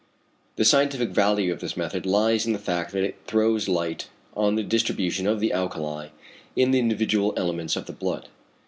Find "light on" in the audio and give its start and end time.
3.69-4.55